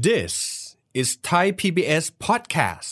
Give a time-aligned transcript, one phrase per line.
[0.00, 2.90] This is Thai PBS podcast.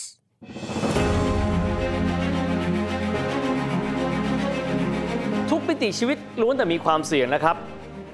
[5.49, 7.55] ทุกมิติชีวิตล้วนแต่มีความเสี่ยงนะครับ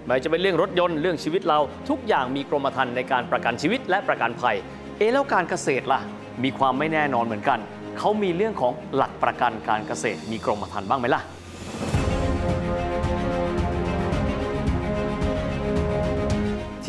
[0.05, 4.55] ไม่ว่าจะเป็นเรื่องรถยนต์เรื่องชีวิตเราทุกอย่างมีกรมธรรม์ในการประกันชีวิตและประกันภัย
[4.97, 6.01] เอะแล้วการเกษตรล่ะ
[6.43, 7.59] มีความไม่แน่นอนเหมือนกัน
[7.97, 11.23] เขามีเรื่องของหลักประกันการเกษตรมีกรมธรรม์บ้างไหมล่ะ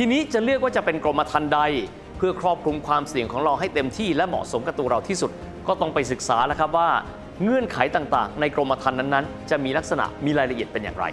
[0.00, 1.60] ทีนี้จะเลือกว่าจะเป็นกรมธรรม์ใด
[2.16, 5.30] เพื่อครอบคลุมความเสี่ยงของเราให้เต็มที่และเหมาะสมกับตัวเราที่สุด
[5.68, 6.89] ก็ต้องไปศึกษาแล้วครับว่า
[7.43, 11.04] เงื่อนไขต่างๆ ในกรมธรรม์นั้นๆ จะมีลักษณะมีรายละเอียดเป็นอย่างไร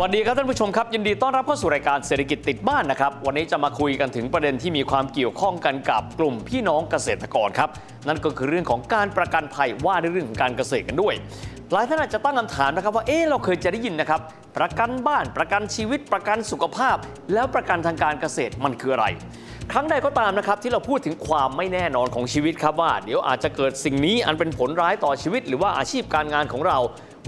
[0.00, 7.70] วัสดีครับท่านผู้ชมครับ ยินดีต้อนรับเข้าสู่รายการเศรษฐกิจติดบ้านนะครับ วันนี้จะมาคุยกันถึงประเด็นที่มีความเกี่ยวข้องกันกับกลุ่มพี่น้องเกษตรกรครับ
[8.08, 11.14] นั่นก็คือเรื่องของการประกันภัยว่าด้วยเรื่องของการเกษตรกันด้วย
[11.72, 14.20] หลายท่านอาจจะตั้งคำถามนะครับว่าเอ๊เราเคยจะได้ยินนะครับ
[14.58, 16.96] ประกันบ้านประกันชีวิตประกันสุขภาพ
[17.32, 19.06] แล้วประกันทางการเกษตรมันคืออะไร
[19.72, 26.78] ครั้งใดก็ตามนะครับที่เราพูดถึงความไม่แน่นอนของชีวิตครับว่า เดี๋ยวอาจจะเกิดสิ่งนี้อันเป็นผลร้ายต่อชีวิต หรือว่าอาชีพการงานของเรา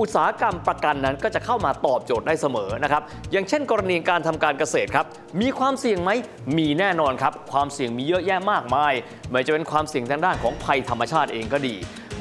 [0.00, 5.06] อุตสาหกรรมประกันนั้นก็จะเข้ามาตอบโจทย์ได้เสมอนะครับอย่างเช่น กรณีการทำการเกษตรครับ
[5.40, 6.10] มีความเสี่ยงไหม
[6.58, 8.92] มีแน่นอนครับความเสี่ยงมีเยอะแยะมากมาย
[9.30, 11.74] ไม่ว่าจะเป็นความเสี่ยงทางด้านของภัยธรรมชาติเองก็ดี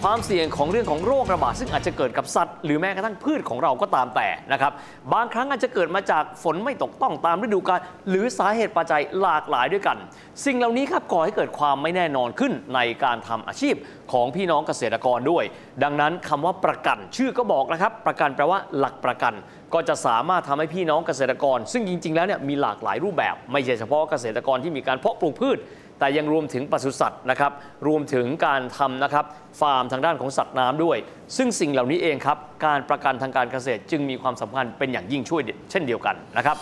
[0.04, 4.72] ความเสี่ยงของเรื่องของโรคระบาดซึ่งอาจจะเกิดกับสัตว์ หรือแม้กระทั่งพืชของเราก็ตามแต่นะครับ
[5.14, 9.98] บางครั้งอาจจะเกิดมาจากฝนไม่ตกต้องตามฤดูกาลหรือสาเหตุปัจจัยหลากหลายด้วยกัน
[10.46, 13.76] สิ่งเหล่านี้ครับก่อให้เกิดความไม่แน่นอนขึ้นในการทำอาชีพ
[14.12, 15.44] ของพี่น้องเกษตรกรด้วย
[15.84, 19.34] ดังนั้นคำว่าประกันชื่อก็บอกนะครับ ประกันแปลว่าหลักประกัน
[19.74, 25.58] ก็จะสามารถทำให้พี่น้องเกษตรกร ซึ่งจริง ๆ แล้วเนี่ยมีหลากหลายรูปแบบ ไม่ใช่เฉพาะเกษตรกรที่มีการเพาะปลูกพืช
[26.00, 27.52] แต่ยังรวมถึงปศุสัตว์นะครับ
[27.88, 29.26] รวมถึงการทำนะครับ
[29.60, 30.98] ฟาร์มทางด้านของสัตว์น้ำด้วย
[31.38, 35.42] ซึ่งสิ่งเหล่านี้เองครับ การประกันทางการเกษตรจึงมีความสำคัญเป็นอย่างยิ่งช่วย
[35.72, 36.58] เช่นเดียวกันนะครับ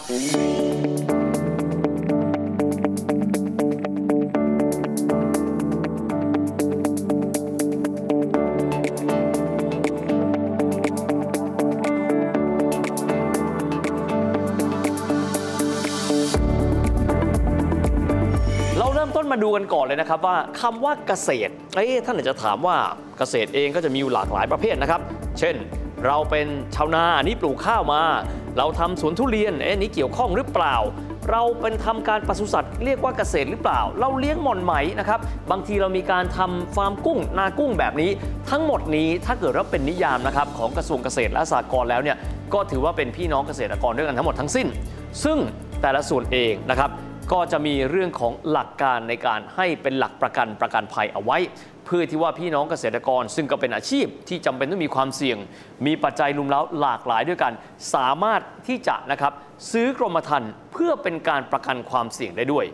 [19.35, 22.77] มาดูกันก่อนเลยนะครับว่าคำว่าเกษตรเอ๊ะท่านอาจจะถามว่า
[23.17, 25.01] เกษตรเองก็จะมีอยู่หลากหลายประเภทนะครับ
[25.39, 25.55] เช่น
[26.05, 28.01] เราเป็นชาวนาอันนี้ปลูกข้าวมา
[28.57, 30.75] เราทำสวนทุเรียนเอ๊ะนี้เกี่ยวข้องหรือเปล่า
[31.31, 35.19] เราเป็นทำการปศุสัตว์เรียกว่าเกษตรหรือเปล่า เราเลี้ยงหม่อนไหมนะครับ
[35.51, 38.11] บางทีเรามีการทำฟาร์มกุ้งนากุ้งแบบนี้
[38.49, 42.17] ทั้งหมดนี้ถ้าเกิดว่าเป็นนิยามนะครับของกระทรวงเกษตรและสหกรณ์แล้วเนี่ย
[42.53, 44.67] ก็ถือว่าเป็นพี่น้องเกษตรกรด้วยกันทั้งหมดทั้งสิ้น
[45.23, 45.37] ซึ่ง
[45.81, 46.89] แต่ละส่วนเองนะครับ
[47.33, 51.37] ก็จะมีเรื่องของหลักการในการให้เป็นหลักประกันประกันภัยเอาไว้
[51.85, 55.37] เพื่อที่ว่าพี่น้องเกษตรกร ซึ่งก็เป็นอาชีพที่จำเป็นต้องมีความเสี่ยง
[55.85, 57.53] มีปัจจัยรุมเร้าหลากหลายด้วยกัน
[57.93, 59.33] สามารถที่จะนะครับ
[59.71, 62.65] ซื้อกรมธรรม์เพื่อเป็นการประกันความเสี่ยงได้ด้วย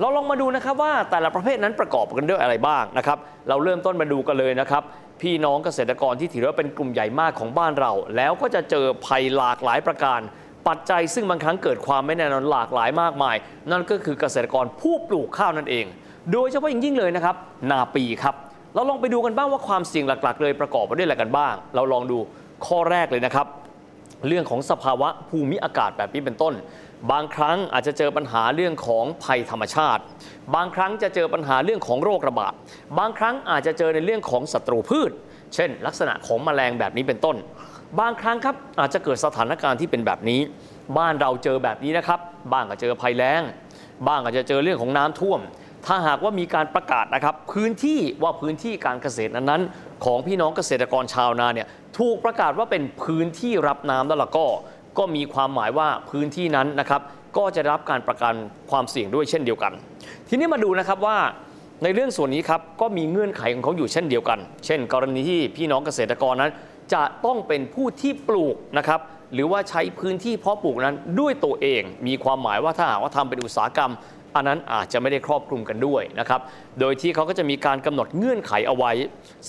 [0.00, 4.82] เราลองมาดูนะครับว่าแต่ละประเภทนั้นประกอบกันด้วยอะไรบ้างนะครับ เราเริ่มต้นมาดูกันเลยนะครับ
[5.22, 10.20] พี่น้องเกษตรกรที่ถือว่าเป็นกลุ่มใหญ่มากของบ้านเรา แล้วก็จะเจอภัยหลากหลายประการ
[10.68, 13.36] ปัจจัยซึ่งบางครั้งเกิดความไม่แน่นอนหลากหลายมากมาย
[13.70, 15.86] นั่นก็คือเกษตรกรผู้ปลูกข้าวนั่นเอง
[16.32, 17.36] โดยเฉพาะอย่างยิ่งเลยนะครับ
[17.70, 18.34] นาปีครับ
[18.74, 22.18] เราลองไปดูกันบ้างว่าความเสี่ยงหลัก ๆ เลยประกอบไปด้วยอะไรกันบ้าง เราลองดู
[22.66, 23.46] ข้อแรกเลยนะครับ
[24.28, 26.54] เรื่องของสภาวะภูมิอากาศแบบนี้เป็นต้น
[27.10, 30.02] บางครั้งอาจจะเจอปัญหาเรื่องของภัยธรรมชาติ
[30.54, 32.52] บางครั้งจะเจอปัญหาเรื่องของโรคระบาด
[32.98, 35.10] บางครั้งอาจจะเจอในเรื่องของศัตรูพืช
[35.54, 37.36] เช่น ลักษณะของแมลงแบบนี้เป็นต้น
[38.00, 40.40] บางครั้งครับอาจจะเกิดสถานการณ์ที่เป็นแบบนี้
[40.98, 42.20] บ้านเราเจอแบบนี้นะครับ
[42.52, 43.42] บ้างก็เจอภัยแล้ง
[44.06, 45.40] บ้างอาจจะเจอเรื่องของน้ำท่วม
[45.86, 51.68] ถ้าหากว่ามีการประกาศนะครับ พื้นที่ว่าพื้นที่การเกษตรนั้นๆของพี่น้องเกษตรกรชาวนาเนี่ย
[51.98, 54.46] ถูกประกาศว่าเป็นพื้นที่รับน้ำแล้วล่ะก็
[55.00, 57.00] ก็มีความหมายว่าพื้นที่นั้นนะครับ
[57.36, 58.34] ก็จะได้รับการประกัน
[58.70, 59.72] ความเสี่ยงด้วยเช่นเดียวกัน
[60.28, 61.18] ทีนี้มาดูนะครับว่า
[61.82, 66.52] ในเรื่องส่วนนี้ครับก็มีเงื่อนไขของเขาอยู่เช่นเดียวกัน เช่น กรณีที่พี่น้องเกษตรกรนั้น
[66.92, 69.00] จะต้องเป็นผู้ที่ปลูกนะครับ
[69.34, 73.92] หรือว่าใช้พื้นที่เพาะปลูกนั้นด้วยตัวเอง มีความหมายว่าถ้าหากว่าทำเป็นอุตสาหกรรม
[74.36, 76.40] อันนั้นอาจจะไม่ได้ครอบคลุมกันด้วยนะครับ
[76.80, 78.92] โดยที่เขาก็จะมีการกำหนดเงื่อนไขเอาไว้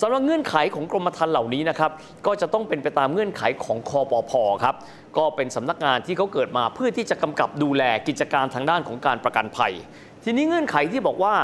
[0.00, 1.90] สำหรับเงื่อนไขของกรมธรรม์เหล่านี้นะครับ
[2.26, 4.32] ก็จะต้องเป็นไปตามเงื่อนไขของคอปพ
[4.64, 4.74] ครับ
[5.16, 9.72] ก็เป็นสำนักงานที่เขาเกิดมาเพื่อที่จะกำกับดูแลกิจการทางด้านของการประกันภัย
[10.24, 11.34] ทีนี้เงื่อนไขที่บอกว่า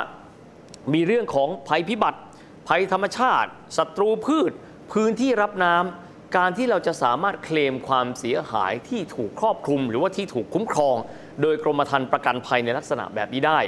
[0.94, 2.20] มีเรื่องของภัยพิบัติ
[2.68, 4.52] ภัยธรรมชาติศัตรูพืช
[4.92, 10.96] พื้นที่รับน้ำการที่เราจะสามารถเคลมความเสียหายที่ถูกครอบคลุม หรือว่าที่ถูกคุ้มครอง
[11.42, 13.58] โดยกรมธรรม์ประกันภัยในลักษณะแบบนี้ได้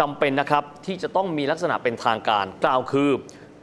[0.00, 3.10] จำเป็นนะครับที่จะต้องมีลักษณะเป็นทางการกล่าวคือ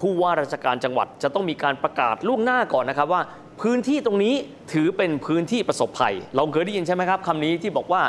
[0.02, 3.22] ผู้ว่าราชการจังหวัดจะต้องมีการประกาศล่วงหน้าก่อนนะครับว่า
[3.62, 4.36] พื้นที่ตรงนี้
[4.74, 8.02] ถือเป็นพื้นที่ประสบภัย เราเคยได้ยินใช่ไหมครับคำนี้ที่บอกว่า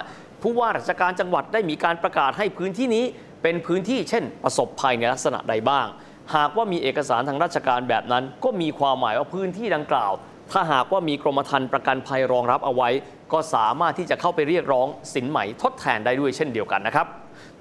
[0.42, 3.04] ผู้ว่าราชการจังหวัดได้มีการประกาศให้พื้นที่นี้
[3.42, 5.86] เป็นพื้นที่เช่น ประสบภัยในลักษณะใดบ้าง
[6.34, 10.12] หากว่ามีเอกสารทางราชการแบบนั้น ก็มีความหมายว่าพื้นที่ดังกล่าว
[10.52, 12.88] ถ้าหากว่ามีกรมธรรม์ประกันภัยรองรับเอาไว้
[13.32, 17.06] ก็สามารถที่จะเข้าไปเรียกร้องสินไหมทดแทนได้ด้วยเช่นเดียวกันนะครับ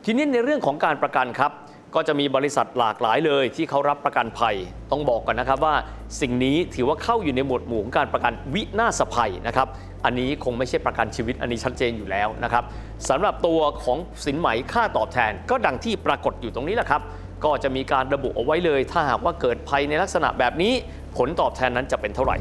[0.05, 1.51] ทีนี้ในเรื่องของการประกันครับ
[1.95, 4.55] ก็จะมีบริษัทหลากหลายเลยที่เขารับประกันภัย
[4.91, 5.75] ต้องบอกกันนะครับว่า
[6.21, 9.67] สิ่งนี้ถือว่าเข้าอยู่ในหมวดหมู่ของการประกันวินาศภัยนะครับ
[10.05, 12.63] อันนี้คงไม่ใช่ประกันชีวิตอันนี้ชัดเจนอยู่แล้วนะครับ
[13.09, 17.01] สำหรับตัวของสินไหมค่าตอบแทน ก็ดังที่ปรากฏอยู่ตรงนี้แหละครับ
[17.43, 20.73] ก็จะมีการระบุเอาไว้เลย ถ้าหากว่าเกิดภัยในลักษณะแบบนี้
[21.17, 22.37] ผลตอบแทนนั้นจะเป็นเท่าไหร่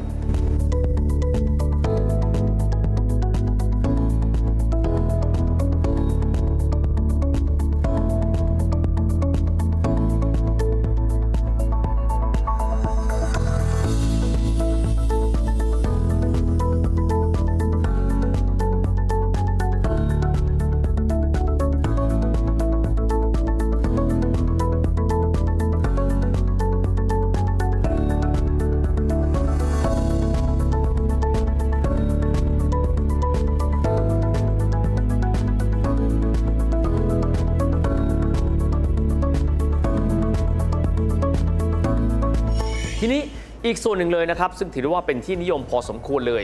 [43.67, 46.43] อีกส่วนหนึ่งเลยนะครับ ซึ่งถือว่าเป็นที่นิยมพอสมควรเลย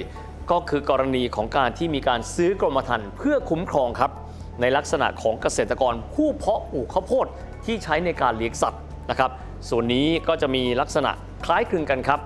[0.52, 4.12] ก็คือกรณีของการที่มีการซื้อกรมธรรม์เพื่อคุ้มครองครับ
[4.62, 7.28] ในลักษณะของเกษตรกรผู้เพาะปลูกข้าวโพด
[7.66, 9.32] ที่ใช้ในการเลี้ยงสัตว์นะครับ
[9.70, 11.12] ส่วนนี้ก็จะมีลักษณะ
[11.46, 12.20] คล้ายคลึงกันครับ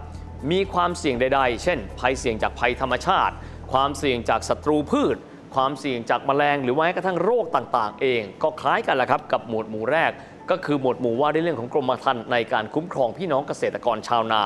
[0.51, 3.33] มีความเสี่ยงใด ๆ เช่น ภัยเสี่ยงจากภัยธรรมชาติ
[3.71, 5.17] ความเสี่ยงจากศัตรูพืช
[5.55, 10.11] ความเสี่ยงจากแมลง หรือแม้กระทั่งโรคต่างๆ เอง ก็คล้ายกันแหละครับกับหมวดหมู่แรก
[10.49, 14.41] ก็คือหมวดหมู่ว่าด้วยเรื่องของกรมธรรม์ในการคุ้มครองพี่น้องเกษตรกรชาวนา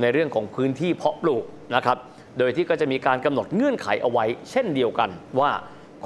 [0.00, 1.44] ในเรื่องของพื้นที่เพาะปลูก
[1.74, 1.98] นะครับ
[2.38, 5.10] โดยที่ก็จะมีการกำหนดเงื่อนไขเอาไว้ เช่นเดียวกัน
[5.40, 5.50] ว่า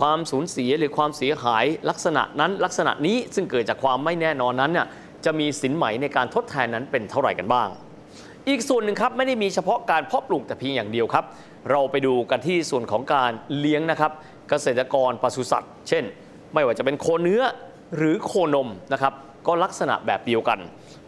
[0.00, 4.86] ความสูญเสียหรือความเสียหายลักษณะนั้นลักษณะนี้ซึ่งเกิดจากความไม่แน่นอนนั้นเนี่ย
[5.24, 7.68] จะมีสินไหมในการทดแทนนั้นเป็นเท่าไหร่กันบ้าง
[8.48, 11.24] อีกส่วนหนึ่งครับไม่ได้มีเฉพาะการเพาะปลูกแต่เพียงอย่างเดียวครับ
[11.70, 14.12] เราไปดูกันที่ส่วนของการเลี้ยงนะครับ
[14.48, 16.04] เกษตรกรปศุสัตว์ เช่น
[16.54, 17.42] ไม่ว่าจะเป็นโคเนื้อ
[17.96, 19.12] หรือโคนมนะครับ
[19.46, 20.58] ก็ลักษณะแบบเดียวกัน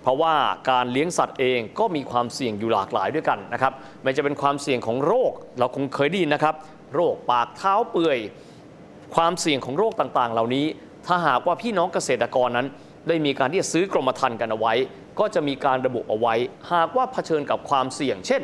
[0.02, 0.34] เพราะว่า
[0.70, 3.72] การเลี้ยงสัตว์เองก็มีความเสี่ยงอยู่หลากหลายด้วยกันนะครับ
[4.02, 6.54] ไม่จะเป็นความเสี่ยงของโรค เราคงเคยได้ยินนะครับ
[6.94, 8.18] โรคปากเท้าเปื่อย
[9.14, 10.66] ความเสี่ยงของโรคต่างๆ เหล่านี้
[11.06, 12.66] ถ้าหากว่าพี่น้องเกษตรกรนั้น
[13.08, 14.74] ได้มีการที่จะซื้อกรมธรรม์กันเอาไว้
[15.20, 16.34] ก็จะมีการระบุเอาไว้
[16.72, 18.42] หากว่าเผชิญกับความเสี่ยง เช่น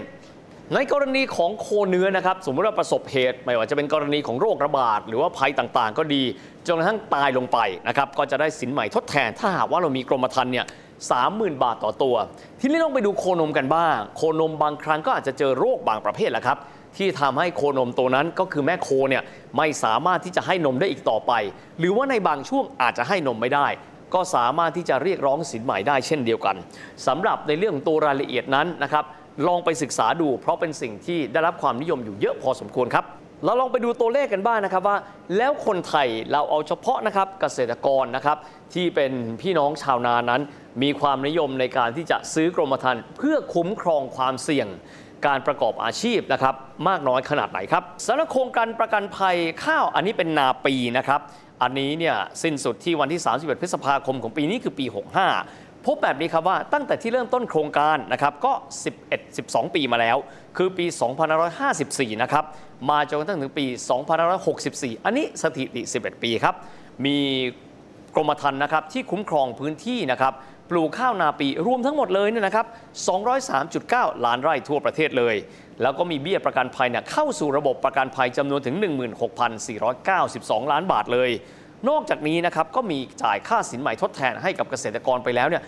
[0.74, 6.22] ในกรณีของโคเนื้อนะครับ สมมติว่าประสบเหตุ ไม่ว่าจะเป็นกรณีของโรคระบาดหรือว่าภัยต่างๆ ก็ดี
[6.66, 7.58] จนกระทั่งตายลงไป
[7.88, 10.66] นะครับก็จะได้สินใหม่ทดแทน ถ้าหากว่าเรามีกรมธรรม์เนี่ย
[11.10, 12.16] สามหมื่นบาทต่อตัว
[12.60, 16.58] ที่นี้ต้องไปดูโคนมกันบ้าง โคนมบางครั้งก็อาจจะเจอโรคบางประเภทแหละครับ
[16.96, 19.22] ที่ทำให้โคนมตัวนั้นก็คือแม่โคเนี่ย
[19.56, 21.32] ไม่สามารถที่จะให้นมได้อีกต่อไป
[21.78, 23.66] หรือว่าในบางช่วงอาจจะให้นมไม่ได้
[24.14, 26.56] ก็สามารถที่จะเรียกร้องสินใหม่ได้เช่นเดียวกัน
[27.06, 29.04] สำหรับในเรื่องตัวรายละเอียดนั้นนะครับ
[29.46, 33.04] ลองไปศึกษาดู เพราะเป็นสิ่งที่ได้รับความนิยมอยู่เยอะพอสมควรครับ
[33.44, 34.96] เราลองไปดูตัวเลขกันบ้างนะครับว่า
[35.36, 38.36] แล้วคนไทยเราเอาเฉพาะนะครับเกษตรกรนะครับ
[38.74, 40.40] ที่เป็นพี่น้องชาวนานั้น
[40.82, 44.68] มีความนิยมในการที่จะซื้อกรมธรรม์เพื่อคุ้มครองความเสี่ยง
[45.26, 46.54] การประกอบอาชีพนะครับ
[46.88, 51.20] มากน้อยขนาดไหนครับสำหรับโครงการประกันภัยข้าวอันนี้เป็นนาปีนะครับ
[51.62, 54.86] อันนี้เนี่ยสิ้นสุดที่วันที่ 31 พฤษภาคมของปีนี้คือปี
[55.34, 58.52] 65 พบแบบนี้ครับว่าตั้งแต่ที่เริ่มต้นโครงการนะครับก็
[58.94, 60.16] 11 12 ปีมาแล้ว
[60.56, 60.86] คือปี
[61.68, 62.44] 2554 นะครับ
[62.90, 63.64] มาจนกระทั่งถึงปี
[64.34, 66.54] 2564 อันนี้สถิติ 11 ปีครับ
[67.04, 67.16] มี
[68.14, 70.32] กรมธรรม์นะครับที่คุ้มครองพื้นที่นะครับ
[70.70, 72.66] ปลูกข้าวนาปีรวมทั้งหมดเลยเนี่ยนะครับ
[73.44, 75.34] 203.9 ล้านไร่ทั่วประเทศเลย
[75.82, 78.76] แล้วก็มีเบี้ยประกันภัยเนี่ยเข้าสู่ระบบประกันภัยจำนวนถึง
[79.94, 81.30] 16,492 ล้านบาทเลย
[81.88, 85.62] นอกจากนี้นะครับก็มีจ่ายค่าสินใหม่ทดแทนให้กับเกษตรกรไปแล้วเนี่ย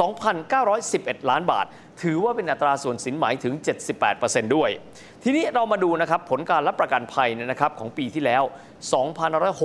[0.00, 1.66] 12,911 ล้านบาท
[2.02, 3.54] ถือว่าเป็นอัตราส่วนสินไหมถึง
[4.04, 4.70] 78%ด้วย
[5.24, 8.42] ทีนี้เรามาดูนะครับผลการรับประกันภัยเนี่ยนะครับของปีที่แล้ว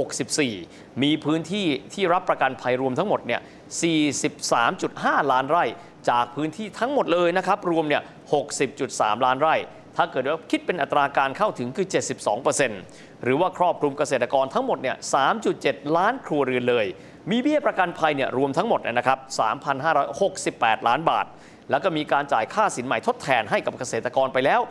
[0.10, 3.42] 2564 มีพื้นที่ที่รับประกันภัยรวมทั้งหมดเนี่ย
[4.56, 5.66] 43.5 ล้านไร่
[6.10, 8.02] จากพื้นที่ทั้งหมดเลยนะครับรวมเนี่ย
[8.64, 9.56] 60.3 ล้านไร่
[9.98, 11.88] ถ้าเกิดว่าคิดเป็นอัตราการเข้าถึงคือ
[12.56, 14.98] 72%หรือว่าครอบคลุมเกษตรกรทั้งหมดเนี่ย
[15.46, 16.86] 3.7 ล้านครัวเรือนเลย
[17.32, 19.20] มีเบี้ยประกันภัยเนี่ยรวมทั้งหมดเนยนะครับ
[20.04, 21.26] 3,568 ล้านบาท
[21.72, 24.62] แล้วก็มีการจ่ายค่าสินใหม่ทดแทนให้กับเกษตรกรไปแล้ว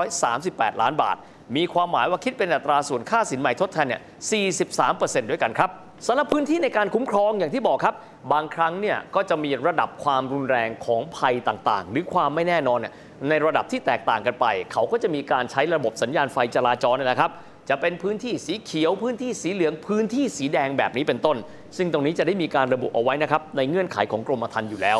[0.00, 1.16] 1,538 ล้านบาท
[1.56, 4.02] มีความหมายว่าคิดเป็นอัตราส่วนค่าสินใหม่ทดแทนเนี่ย
[4.64, 5.70] 43%ด้วยกันครับ
[6.06, 7.94] สำหรับพื้นที่ในการคุ้มครองอย่างที่บอกครับ
[8.32, 12.92] บางครั้งเนี่ยก็จะมีระดับความรุนแรงของภัยต่างๆ หรือความไม่แน่นอนเนี่ย
[13.28, 17.30] ในระดับที่แตกต่างกันไป เขาก็จะมีการใช้ระบบสัญญาณไฟจราจรนะครับ
[17.70, 21.36] จะเป็นพื้นที่สีเขียวพื้นที่สีเหลืองพื้นที่สีแดงแบบนี้เป็นต้น
[21.76, 24.98] ซึ่งตรงนี้จะได้มีการระบุเอาไว้นะครับในเงื่อนไขของกรมธรรม์อยู่แล้ว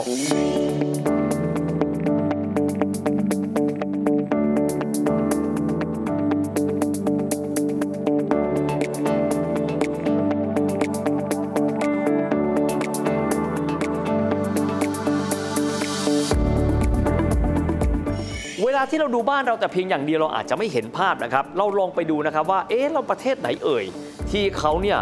[18.64, 23.85] เวลาที่เราดูบ้านเราแต่เพียงอย่างเดียวเราอาจจะไม่เห็นภาพนะครับ เราลองไปดูนะครับว่า เอ๊ะเราประเทศไหนเอ่ย
[24.30, 24.99] ที่เขาเนี่ย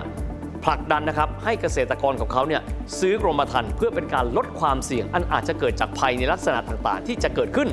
[0.64, 2.62] ผลักดันนะครับให้เกษตรกรของเขาเนี่ย
[3.00, 7.69] ซื้อกรมธรรม์เพื่อเป็นการลดความเสี่ยง อันอาจจะเกิดจากภัยในลักษณะต่างๆ ที่จะเกิดขึ้น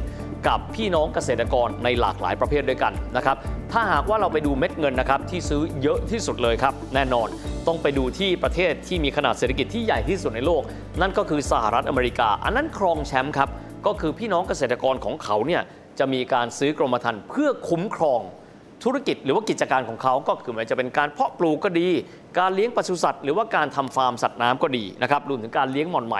[0.47, 3.37] กับพี่น้องเกษตรกรในหลากหลายประเภทด้วยกันนะครับ
[3.71, 7.27] ถ้าหากว่าเราไปดูเม็ดเงินนะครับที่ซื้อเยอะที่สุดเลยครับ แน่นอน
[7.67, 10.61] ต้องไปดูที่ประเทศที่มีขนาดเศรษฐกิจที่ใหญ่ที่สุดในโลก
[11.01, 13.49] นั่นก็คือสหรัฐอเมริกา อันนั้นครองแชมป์ครับ
[13.85, 15.61] ก็คือพี่น้องเกษตรกรของเขาเนี่ย
[15.99, 18.21] จะมีการซื้อกรมธรรม์เพื่อคุ้มครอง
[18.83, 21.89] ธุรกิจหรือว่ากิจการของเขาก็คือม่ว่าจะเป็นการเพาะปลูกก็ดี
[22.39, 26.15] การเลี้ยงปศุสัตว์หรือว่าการทำฟาร์มสัตว์น้ำก็ดีนะครับรวมถึงการเลี้ยงหม่อนไหม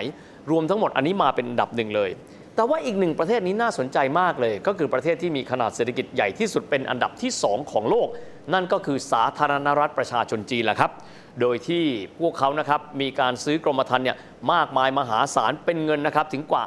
[0.51, 2.09] รวมทั้งหมดอันนี้มาเป็นอันดับหนึ่งเลย
[2.55, 8.07] แต่ว่าอีกหนึ่งประเทศนี้น่าสนใจมากเลย ก็คือประเทศที่มีขนาดเศรษฐกิจใหญ่ที่สุดเป็นอันดับที่ 2 ของโลก
[8.53, 10.91] นั่นก็คือสาธารณรัฐประชาชนจีนแหละครับ
[11.41, 11.83] โดยที่
[12.19, 14.17] พวกเขานะครับมีการซื้อกรมธรรม์เนี่ย
[14.53, 16.63] มากมายมหาศาลเป็นเงินนะครับถึงกว่า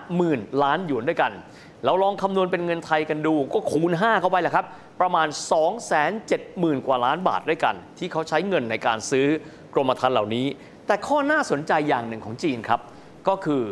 [0.00, 1.32] 50,000 ล้านหยวนด้วยกัน
[1.84, 4.66] เราลองคำนวณเป็นเงินไทยกันดูก็คูณ 5 เข้าไปแหละครับ
[5.00, 5.28] ประมาณ
[6.06, 9.26] 270,000 กว่าล้านบาทด้วยกัน ที่เขาใช้เงินในการซื้อ
[9.74, 10.46] กรมธรรม์เหล่านี้
[10.86, 12.80] แต่ข้อน่าสนใจอย่างหนึ่งของจีนครับ
[13.28, 13.62] ก็คือ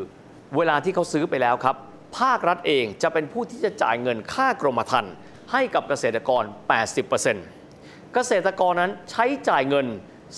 [0.56, 1.76] เวลาที่เขาซื้อไปแล้วครับ
[2.18, 5.12] ภาครัฐเองจะเป็นผู้ที่จะจ่ายเงินค่ากรมธรรม์
[5.52, 6.42] ให้กับเกษตรกร
[7.08, 9.86] 80%เกษตรกรนั้นใช้จ่ายเงิน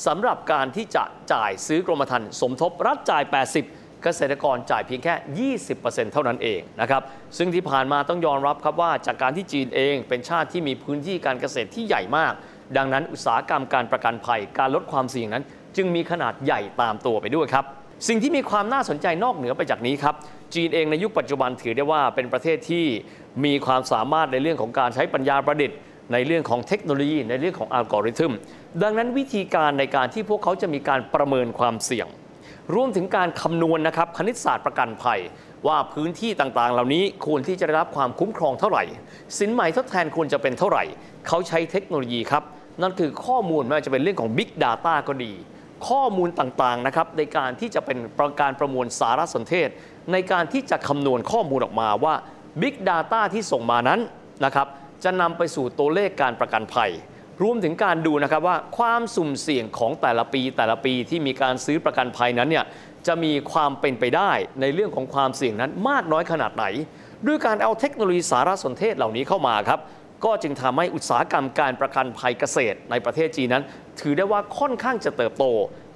[0.07, 3.23] สำหรับการที่จะจ่ายซื้อกรมธรรม์สมทบรัฐจ่าย
[3.65, 7.03] 80 เกษตรกรจ่ายเพียงแค่ 20%เท่านั้นเองนะครับ
[7.39, 12.33] ซึ่งที่ผ่านมาต้องยอมรับครับว่าจากการที่จีนเองเป็นชาติที่มีพื้นที่การเกษตรที่ใหญ่มาก
[12.77, 15.45] ดังนั้นอุตสาหกรรมการประกันภัยการลดความเสี่ยงนั้น
[15.77, 17.65] จึงมีขนาดใหญ่ตามตัวไปด้วยครับ
[18.09, 20.15] สิ่งที่มีความน่าสนใจนอกเหนือไปจากนี้ครับ
[20.55, 22.85] จีนเองในยุคปัจจุบันถือได้ว่าเป็นประเทศที่
[23.45, 25.77] มีความสามารถในเรื่องของการใช้ปัญญาประดิษฐ์
[26.13, 28.33] ในเรื่องของเทคโนโลยี ในเรื่องของอัลกอริทึม
[28.83, 32.07] ดังนั้นวิธีการในการที่พวกเขาจะมีการประเมินความเสี่ยง
[32.75, 35.21] รวมถึงการคำนวณนะครับคณิตศาสตร์ประกันภัย
[35.67, 38.85] ว่าพื้นที่ต่างๆ เหล่านี้ควรที่จะได้รับความคุ้มครองเท่าไหร่
[39.39, 40.85] สินใหม่ทดแทนควรจะเป็นเท่าไหร่
[41.29, 42.43] เขาใช้เทคโนโลยีครับ
[42.83, 45.33] นั่นคือข้อมูลไม่ว่าจะเป็นเรื่องของ Big Data ก็ดี
[45.89, 49.69] ข้อมูลต่างๆนะครับในการที่จะเป็นประการประมวลสารสนเทศ
[50.13, 52.15] ในการที่จะคำนวณข้อมูลออกมาว่า
[52.63, 54.01] Big Data ที่ส่งมานั้น
[54.45, 54.67] นะครับ
[55.07, 56.91] จะนำไปสู่ตัวเลขการประกันภัย
[57.43, 62.65] รวมถึงการดูนะครับว่าความสุ่มเสี่ยงของแต่ละปีแต่ละปีที่มีการซื้อประกันภัยนั้นเนี่ย
[63.07, 66.65] จะมีความเป็นไปได้ในเรื่องของความเสี่ยงนั้นมากน้อยขนาดไหน
[67.27, 69.81] ด้วยการเอาเทคโนโลยีสารสนเทศเหล่านี้เข้ามาครับ
[70.25, 73.65] ก็จึงทำให้อุตสาหกรรมการประกันภัยเกษตรในประเทศจีนนั้น
[74.01, 75.45] ถือได้ว่าค่อนข้างจะเติบโต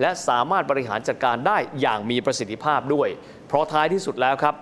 [0.00, 3.08] และสามารถบริหารจัดการได้อย่างมีประสิทธิภาพด้วย
[3.48, 4.54] เพราะท้ายที่สุดแล้วครับ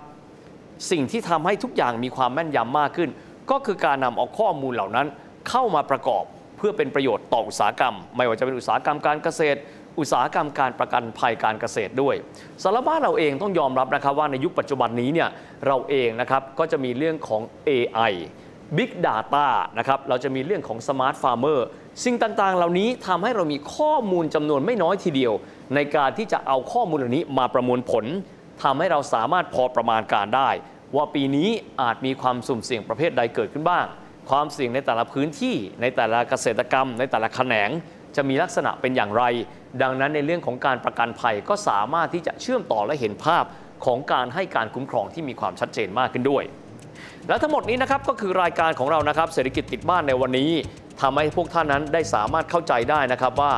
[0.91, 3.09] สิ่งที่ทำให้ทุกอย่างมีความแม่นยำมากขึ้น
[3.51, 5.07] ก็คือการนำเอาข้อมูลเหล่านั้น
[5.49, 6.23] เข้ามาประกอบ
[6.57, 9.59] เพื่อเป็นประโยชน์ต่ออุตสาหกรรม ไม่ว่าจะเป็นอุตสาหกรรมการเกษตร
[9.99, 12.15] อุตสาหกรรมการประกันภัยการเกษตรด้วย
[12.63, 15.29] สารบ้านเราเองต้องยอมรับนะครับว่าในยุคปัจจุบันนี้เนี่ย
[15.67, 18.13] เราเองนะครับก็จะมีเรื่องของ AI
[18.77, 21.59] Big Data นะครับเราจะมีเรื่องของ Smart Farmer
[22.03, 25.33] สิ่งต่างๆ เหล่านี้ทำให้เรามีข้อมูลจำนวนไม่น้อยทีเดียว
[25.75, 28.05] ในการที่จะเอาข้อมูลเหล่านี้มาประมวลผล
[28.63, 30.49] ทำให้เราสามารถพอประมาณการได้
[30.95, 31.49] ว่าปีนี้
[31.81, 33.85] อาจมีความสุ่มเสี่ยงประเภทใดเกิดขึ้นบ้าง
[34.29, 37.69] ความเสี่ยงในแต่ละพื้นที่ ในแต่ละเกษตรกรรม ในแต่ละแขนง
[38.15, 39.23] จะมีลักษณะเป็นอย่างไร
[39.81, 43.43] ดังนั้นในเรื่องของการประกันภัยก็สามารถที่จะเชื่อมต่อและเห็นภาพ
[43.85, 46.43] ของการให้การคุ้มครองที่มีความชัดเจนมากขึ้นด้วย
[47.27, 50.51] และทั้งหมดนี้นะครับก็คือรายการของเรานะครับเศรษฐกิจติดบ้านในวันนี้
[51.01, 53.53] ทำให้พวกท่านนั้นได้สามารถเข้าใจได้นะครับว่า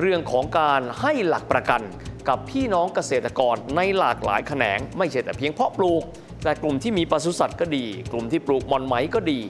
[0.00, 1.82] เรื่องของการให้หลักประกัน
[2.28, 6.02] กับพี่น้องเกษตรกรในหลากหลายแขนง ไม่ใช่แต่เพียงเพาะปลูก
[6.46, 9.40] แต่กลุ่มที่มีปศุสัตว์ก็ดี กลุ่มที่ปลูกมอนไหมก็ดี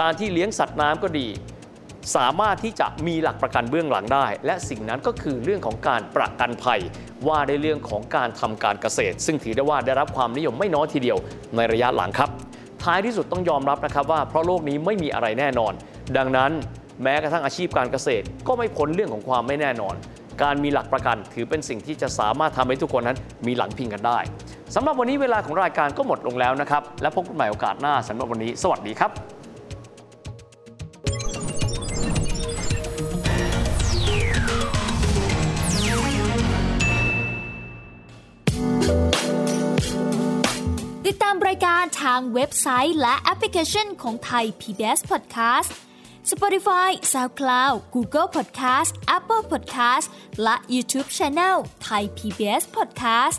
[0.00, 1.26] การที่เลี้ยงสัตว์น้ำก็ดี
[2.16, 6.80] สามารถที่จะมีหลักประกันเบื้องหลังได้ และสิ่งนั้นก็คือเรื่องของการประกันภัย
[7.28, 11.18] ว่าในเรื่องของการทำการเกษตร ซึ่งถือได้ว่าได้รับความนิยมไม่น้อยทีเดียว
[11.56, 12.30] ในระยะหลังครับ
[12.82, 15.72] ท้ายที่สุดต้องยอมรับนะครับว่าเพราะโลกนี้ไม่มีอะไรแน่นอน
[16.16, 16.50] ดังนั้น
[17.02, 19.94] แม้กระทั่งอาชีพการเกษตร ก็ไม่พ้นเรื่องของความไม่แน่นอน
[20.42, 24.18] การมีหลักประกันถือเป็นสิ่งที่จะสามารถทำให้ทุกคนนั้นมีหลังพิงกันได้
[24.74, 29.10] สำหรับวันนี้เวลาของรายการก็หมดลงแล้วนะครับ และพบกันใหม่โอกาสหน้าสำหรับวันนี้ สวัสดีครับ
[41.06, 45.70] ติดตามรายการทางเว็บไซต์และแอปพลิเคชันของไทย PBS Podcast
[46.30, 50.06] Spotify SoundCloud Google Podcast Apple Podcast
[50.42, 51.56] และ YouTube Channel
[51.86, 53.38] Thai PBS Podcast